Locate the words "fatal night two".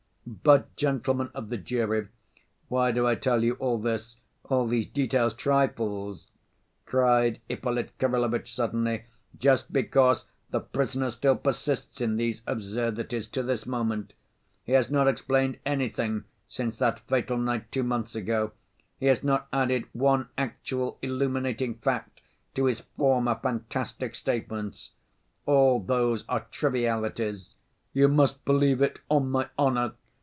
17.07-17.83